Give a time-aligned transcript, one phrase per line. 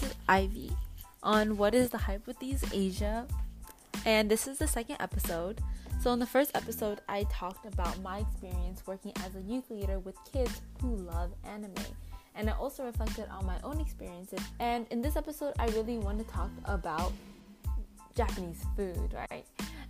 [0.00, 0.70] this is Ivy
[1.22, 3.26] on What is the Hype with These Asia.
[4.06, 5.60] And this is the second episode.
[6.00, 9.98] So, in the first episode, I talked about my experience working as a youth leader
[9.98, 11.74] with kids who love anime.
[12.34, 14.40] And I also reflected on my own experiences.
[14.58, 17.12] And in this episode, I really want to talk about
[18.14, 19.44] Japanese food, right?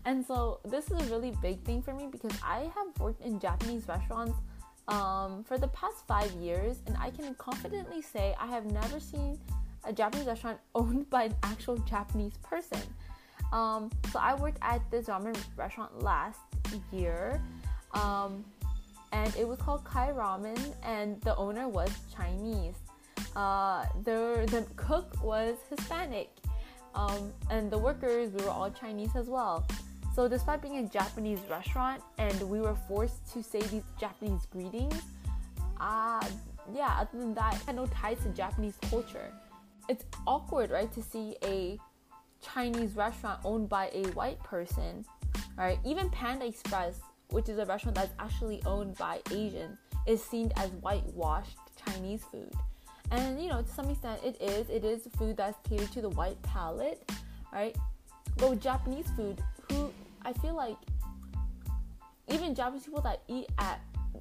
[0.07, 3.39] And so, this is a really big thing for me because I have worked in
[3.39, 4.39] Japanese restaurants
[4.89, 9.39] um, for the past five years, and I can confidently say I have never seen
[9.85, 12.81] a Japanese restaurant owned by an actual Japanese person.
[13.53, 16.39] Um, so I worked at this ramen restaurant last
[16.93, 17.43] year,
[17.95, 18.45] um,
[19.13, 22.77] and it was called Kai Ramen, and the owner was Chinese.
[23.35, 26.31] Uh, the the cook was Hispanic,
[26.95, 29.67] um, and the workers we were all Chinese as well.
[30.15, 35.01] So despite being a Japanese restaurant and we were forced to say these Japanese greetings,
[35.81, 36.21] uh,
[36.75, 39.33] yeah, other than that, I had no ties to Japanese culture.
[39.91, 41.77] It's awkward, right, to see a
[42.41, 45.05] Chinese restaurant owned by a white person,
[45.59, 45.81] right?
[45.85, 50.71] Even Panda Express, which is a restaurant that's actually owned by Asians, is seen as
[50.81, 52.53] whitewashed Chinese food.
[53.11, 54.71] And you know, to some extent, it is.
[54.71, 57.11] It is food that's catered to the white palate,
[57.53, 57.75] right?
[58.37, 59.93] But with Japanese food, who
[60.25, 60.77] I feel like
[62.29, 63.81] even Japanese people that eat at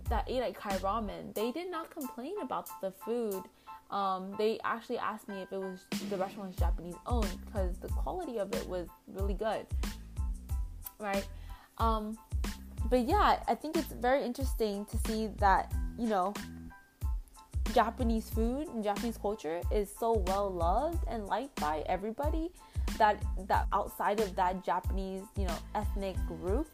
[0.10, 3.44] that ate at Kai Ramen, they did not complain about the food.
[3.92, 7.88] Um, they actually asked me if it was the restaurant was Japanese owned because the
[7.88, 9.66] quality of it was really good,
[11.00, 11.28] right?
[11.80, 12.18] Um,
[12.90, 16.34] but yeah, I think it's very interesting to see that you know
[17.74, 22.52] Japanese food and Japanese culture is so well loved and liked by everybody
[22.98, 26.68] that that outside of that Japanese, you know, ethnic group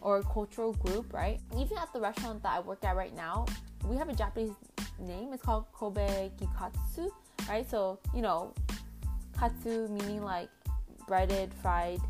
[0.00, 1.40] or cultural group, right?
[1.58, 3.46] Even at the restaurant that I work at right now,
[3.84, 4.52] we have a Japanese
[5.00, 5.32] name.
[5.32, 7.10] It's called Kobe Gyukatsu,
[7.48, 7.68] right?
[7.68, 8.54] So, you know,
[9.38, 10.48] katsu meaning like
[11.06, 12.00] breaded, fried,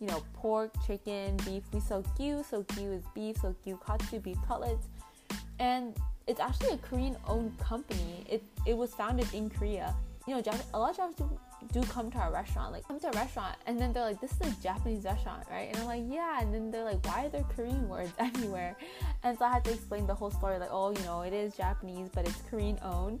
[0.00, 1.62] you know, pork, chicken, beef.
[1.72, 4.88] We sell gyu, so gyu is beef, so gyu katsu, beef cutlets.
[5.58, 5.96] And
[6.26, 8.24] it's actually a Korean owned company.
[8.28, 9.94] It, it was founded in Korea.
[10.26, 10.42] You know,
[10.72, 11.38] a lot of Japanese
[11.72, 14.32] do come to our restaurant, like come to a restaurant, and then they're like, "This
[14.32, 17.28] is a Japanese restaurant, right?" And I'm like, "Yeah," and then they're like, "Why are
[17.28, 18.76] there Korean words everywhere?"
[19.22, 21.56] And so I had to explain the whole story, like, "Oh, you know, it is
[21.56, 23.20] Japanese, but it's Korean owned."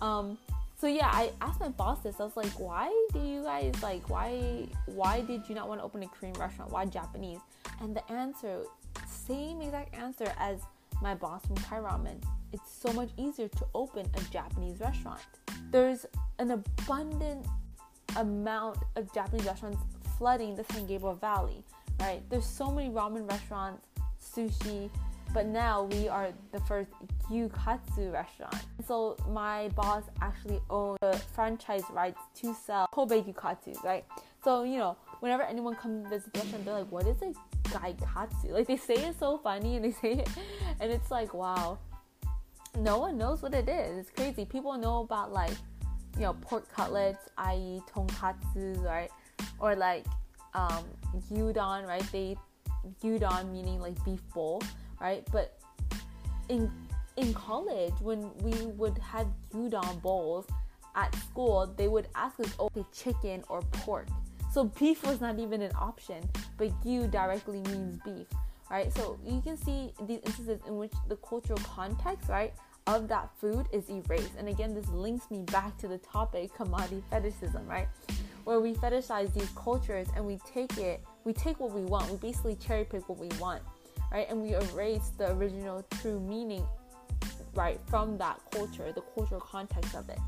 [0.00, 0.38] Um,
[0.80, 2.20] so yeah, I asked my boss this.
[2.20, 4.08] I was like, "Why do you guys like?
[4.08, 6.72] Why why did you not want to open a Korean restaurant?
[6.72, 7.40] Why Japanese?"
[7.80, 8.64] And the answer,
[9.06, 10.60] same exact answer as
[11.02, 12.22] my boss from Kai Ramen.
[12.52, 15.20] It's so much easier to open a Japanese restaurant.
[15.70, 16.06] There's
[16.40, 17.46] an abundant
[18.16, 19.78] amount of Japanese restaurants
[20.16, 21.62] flooding the San Gabriel Valley,
[22.00, 22.22] right?
[22.30, 23.86] There's so many ramen restaurants,
[24.18, 24.90] sushi,
[25.34, 26.90] but now we are the first
[27.30, 28.56] gyukatsu restaurant.
[28.86, 34.04] So my boss actually owns the franchise rights to sell Kobe gyukatsu, right?
[34.42, 37.34] So you know, whenever anyone comes visit the restaurant, they're like, "What is a
[37.68, 40.28] gaikatsu?" Like they say it so funny, and they say it,
[40.80, 41.78] and it's like, wow,
[42.78, 43.98] no one knows what it is.
[43.98, 44.46] It's crazy.
[44.46, 45.52] People know about like
[46.16, 47.80] you know pork cutlets, i.e.
[47.92, 49.10] tonkatsu, right?
[49.58, 50.04] Or like
[50.54, 50.84] um,
[51.30, 52.04] gyudon, right?
[52.12, 52.36] They
[53.02, 54.62] gyudon meaning like beef bowl,
[55.00, 55.26] right?
[55.32, 55.58] But
[56.48, 56.70] in
[57.16, 60.46] in college, when we would have gyudon bowls
[60.96, 64.06] at school, they would ask us, "Oh, okay, chicken or pork."
[64.52, 66.28] So beef was not even an option,
[66.58, 68.26] but gyu directly means beef,
[68.68, 68.92] right?
[68.92, 72.52] So you can see these instances in which the cultural context, right,
[72.96, 74.32] of that food is erased.
[74.38, 77.88] And again, this links me back to the topic commodity fetishism, right?
[78.44, 82.16] Where we fetishize these cultures and we take it, we take what we want, we
[82.16, 83.62] basically cherry pick what we want,
[84.10, 84.26] right?
[84.28, 86.66] And we erase the original true meaning,
[87.54, 90.18] right, from that culture, the cultural context of it,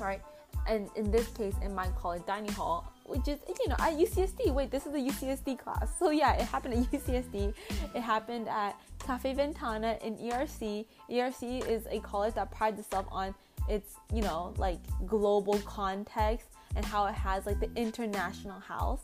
[0.00, 0.20] right?
[0.66, 4.52] And in this case, in my college dining hall, which is you know at UCSD.
[4.52, 5.90] Wait, this is a UCSD class.
[5.98, 7.54] So yeah, it happened at UCSD.
[7.94, 10.86] It happened at Cafe Ventana in ERC.
[11.10, 13.34] ERC is a college that prides itself on
[13.68, 19.02] its you know like global context and how it has like the international house,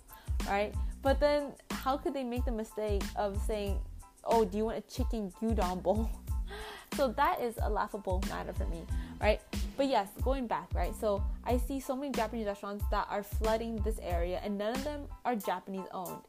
[0.49, 0.75] right?
[1.03, 3.79] But then how could they make the mistake of saying,
[4.25, 6.11] "Oh, do you want a chicken gyudon bowl?"
[6.95, 8.83] so that is a laughable matter for me,
[9.21, 9.41] right?
[9.81, 10.95] But yes, going back, right?
[10.95, 14.85] So I see so many Japanese restaurants that are flooding this area, and none of
[14.85, 16.21] them are Japanese owned.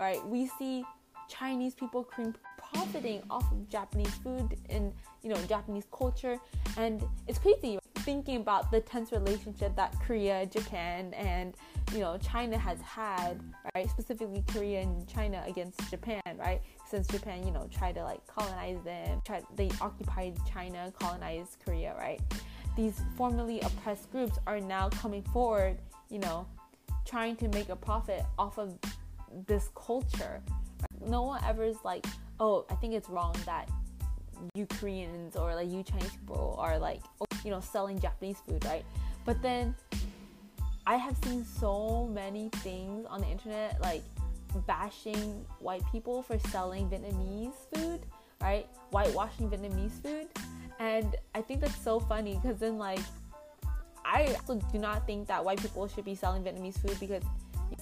[0.00, 0.26] Right?
[0.26, 0.84] We see
[1.28, 2.02] Chinese people
[2.72, 6.40] profiting off of Japanese food and you know Japanese culture,
[6.76, 11.54] and it's crazy thinking about the tense relationship that Korea, Japan, and
[11.92, 13.38] you know China has had,
[13.74, 13.88] right?
[13.88, 16.60] Specifically Korea and China against Japan, right?
[16.86, 21.94] Since Japan, you know, tried to like colonize them, tried they occupied China, colonized Korea,
[21.98, 22.20] right?
[22.78, 25.76] These formerly oppressed groups are now coming forward,
[26.10, 26.46] you know,
[27.04, 28.78] trying to make a profit off of
[29.48, 30.40] this culture.
[31.04, 32.06] No one ever is like,
[32.38, 33.68] oh, I think it's wrong that
[34.54, 37.02] you Koreans or like you Chinese people are like,
[37.44, 38.84] you know, selling Japanese food, right?
[39.24, 39.74] But then
[40.86, 44.04] I have seen so many things on the internet like
[44.68, 48.06] bashing white people for selling Vietnamese food,
[48.40, 48.68] right?
[48.92, 50.27] Whitewashing Vietnamese food.
[50.78, 53.00] And I think that's so funny because then, like,
[54.04, 57.22] I also do not think that white people should be selling Vietnamese food because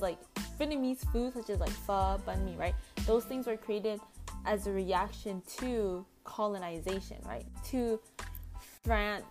[0.01, 0.19] like
[0.59, 2.75] Vietnamese food, such as like pho, banh mi, right?
[3.07, 4.01] Those things were created
[4.45, 7.47] as a reaction to colonization, right?
[7.71, 8.01] To
[8.83, 9.25] France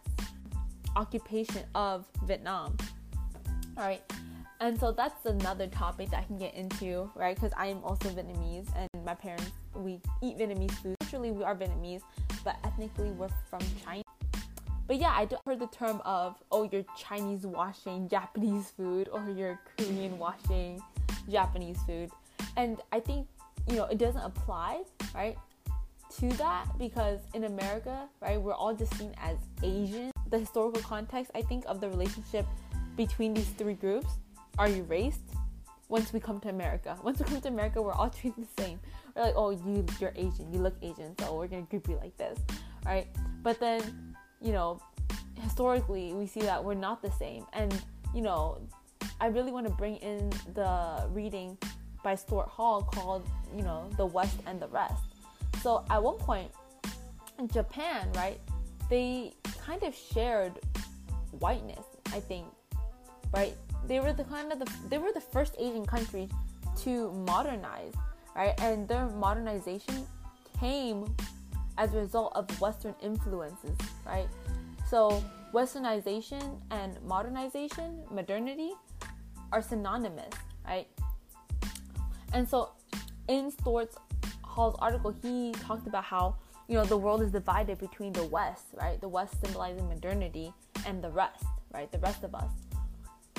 [0.96, 2.78] occupation of Vietnam.
[3.78, 4.02] All right.
[4.62, 7.36] And so that's another topic that I can get into, right?
[7.36, 10.96] Because I am also Vietnamese and my parents, we eat Vietnamese food.
[11.02, 12.02] Actually, we are Vietnamese,
[12.46, 14.04] but ethnically we're from China.
[14.88, 19.28] But yeah, I don't heard the term of, oh, you're Chinese washing Japanese food or
[19.36, 20.82] you're Korean washing
[21.30, 22.12] Japanese food.
[22.56, 23.28] And I think,
[23.68, 24.84] you know, it doesn't apply,
[25.16, 25.36] right,
[26.20, 30.12] to that because in America, right, we're all just seen as Asian.
[30.30, 32.46] The historical context, I think, of the relationship
[32.96, 34.14] between these three groups
[34.60, 35.22] are erased
[35.90, 36.96] once we come to America.
[37.04, 38.80] Once we come to America, we're all treated the same.
[39.16, 42.38] Like, oh, you, you're Asian, you look Asian, so we're gonna group you like this,
[42.86, 43.08] right?
[43.44, 44.82] But then, you know,
[45.40, 47.46] historically, we see that we're not the same.
[47.54, 47.74] And,
[48.14, 48.60] you know,
[49.22, 51.58] I really want to bring in the reading
[52.04, 55.04] by Stuart Hall called, you know, The West and the Rest.
[55.62, 56.52] So at one point
[57.40, 58.40] in Japan, right,
[58.90, 59.34] they
[59.66, 60.54] kind of shared
[61.40, 62.46] whiteness, I think,
[63.34, 63.56] right?
[63.88, 66.30] They were the kind of the they were the first Asian country
[66.84, 67.94] to modernize,
[68.36, 68.60] right?
[68.62, 70.06] And their modernization
[70.60, 71.06] came
[71.78, 74.28] as a result of Western influences, right?
[74.90, 75.24] So
[75.54, 78.72] westernization and modernization, modernity,
[79.52, 80.34] are synonymous,
[80.66, 80.88] right?
[82.34, 82.72] And so
[83.28, 83.94] in Stuart
[84.44, 86.36] Hall's article, he talked about how
[86.68, 89.00] you know the world is divided between the West, right?
[89.00, 90.54] The West symbolizing modernity
[90.86, 91.92] and the rest, right?
[91.92, 92.52] The rest of us.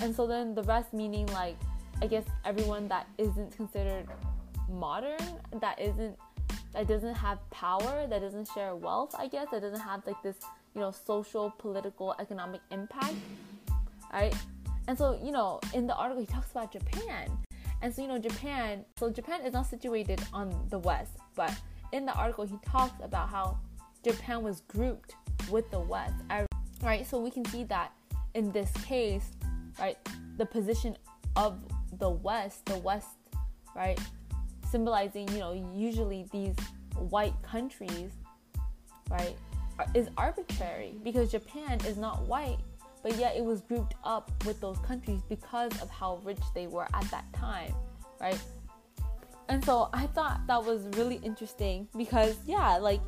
[0.02, 1.56] And so then the rest meaning like
[2.02, 4.06] I guess everyone that isn't considered
[4.68, 5.18] modern,
[5.60, 6.16] that isn't
[6.72, 10.36] that doesn't have power, that doesn't share wealth, I guess, that doesn't have like this,
[10.74, 13.14] you know, social, political, economic impact.
[14.12, 14.34] Right?
[14.88, 17.30] And so, you know, in the article he talks about Japan.
[17.82, 21.52] And so, you know, Japan, so Japan is not situated on the west, but
[21.92, 23.58] in the article he talks about how
[24.04, 25.14] Japan was grouped
[25.50, 26.14] with the west.
[26.82, 27.06] Right?
[27.06, 27.92] So we can see that
[28.34, 29.30] in this case,
[29.80, 29.96] right?
[30.36, 30.96] The position
[31.36, 31.58] of
[31.98, 33.08] the West, the West,
[33.74, 33.98] right?
[34.76, 36.54] Symbolizing, you know, usually these
[37.08, 38.10] white countries,
[39.10, 39.34] right,
[39.94, 42.58] is arbitrary because Japan is not white,
[43.02, 46.86] but yet it was grouped up with those countries because of how rich they were
[46.92, 47.72] at that time,
[48.20, 48.38] right?
[49.48, 53.00] And so I thought that was really interesting because, yeah, like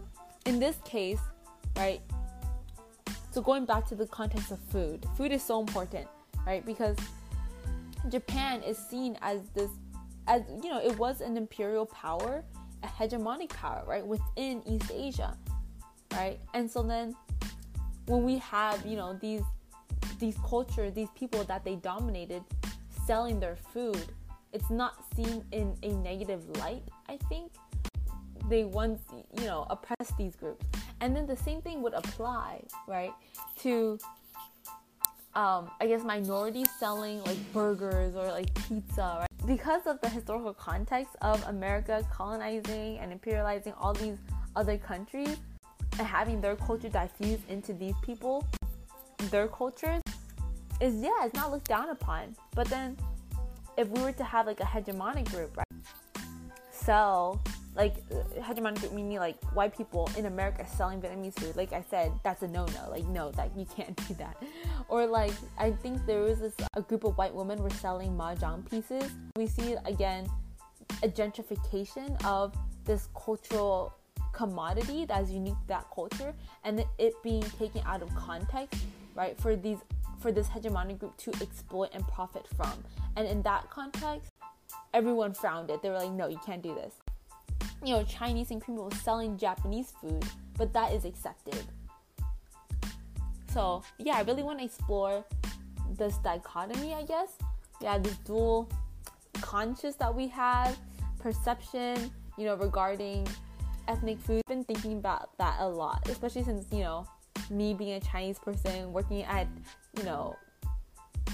[0.46, 1.20] in this case,
[1.76, 2.00] right?
[3.30, 6.08] So going back to the context of food, food is so important
[6.48, 6.64] right?
[6.64, 6.96] Because
[8.08, 9.70] Japan is seen as this,
[10.28, 12.44] as you know, it was an imperial power,
[12.82, 15.36] a hegemonic power, right, within East Asia,
[16.12, 16.38] right?
[16.54, 17.16] And so then
[18.06, 19.42] when we have, you know, these
[20.18, 22.42] these cultures, these people that they dominated
[23.06, 24.04] selling their food,
[24.52, 27.52] it's not seen in a negative light, I think.
[28.48, 29.00] They once,
[29.38, 30.64] you know, oppressed these groups.
[31.00, 33.12] And then the same thing would apply, right,
[33.60, 33.98] to
[35.34, 39.46] um, I guess minorities selling like burgers or like pizza, right?
[39.46, 44.16] Because of the historical context of America colonizing and imperializing all these
[44.56, 45.36] other countries
[45.98, 48.46] and having their culture diffuse into these people,
[49.30, 50.02] their cultures
[50.80, 52.34] is yeah, it's not looked down upon.
[52.54, 52.96] But then
[53.76, 55.82] if we were to have like a hegemonic group, right?
[56.70, 57.40] Sell
[57.78, 61.54] like uh, hegemonic group meaning like white people in America selling Vietnamese food.
[61.54, 62.90] Like I said, that's a no-no.
[62.90, 64.36] Like no, that you can't do that.
[64.88, 68.68] Or like I think there was this a group of white women were selling mahjong
[68.68, 69.10] pieces.
[69.36, 70.28] We see again
[71.04, 72.52] a gentrification of
[72.84, 73.94] this cultural
[74.32, 78.82] commodity that is unique to that culture, and it being taken out of context,
[79.14, 79.40] right?
[79.40, 79.78] For these
[80.18, 82.82] for this hegemonic group to exploit and profit from.
[83.14, 84.32] And in that context,
[84.92, 85.80] everyone frowned it.
[85.80, 86.94] They were like, no, you can't do this
[87.84, 90.24] you know, Chinese and people selling Japanese food,
[90.56, 91.64] but that is accepted.
[93.52, 95.24] So, yeah, I really want to explore
[95.96, 97.32] this dichotomy, I guess.
[97.80, 98.68] Yeah, this dual
[99.40, 100.76] conscious that we have,
[101.18, 103.26] perception, you know, regarding
[103.86, 104.42] ethnic food.
[104.48, 107.06] I've been thinking about that a lot, especially since, you know,
[107.50, 109.46] me being a Chinese person working at,
[109.96, 110.36] you know,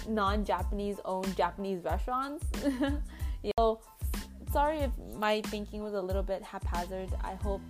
[0.08, 2.44] non Japanese owned Japanese restaurants.
[3.42, 3.80] you know,
[4.54, 7.08] sorry if my thinking was a little bit haphazard.
[7.25, 7.61] I hope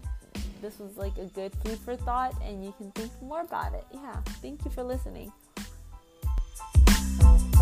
[0.61, 3.87] this was like a good food for thought and you can think more about it.
[3.91, 5.33] Yeah, thank you for listening.